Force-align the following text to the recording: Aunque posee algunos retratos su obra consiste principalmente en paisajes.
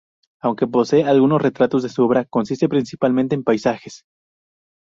Aunque 0.41 0.65
posee 0.65 1.03
algunos 1.03 1.39
retratos 1.43 1.83
su 1.83 2.01
obra 2.03 2.25
consiste 2.25 2.67
principalmente 2.67 3.35
en 3.35 3.43
paisajes. 3.43 4.03